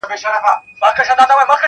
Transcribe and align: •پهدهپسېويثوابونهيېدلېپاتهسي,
•پهدهپسېويثوابونهيېدلېپاتهسي, 0.03 1.57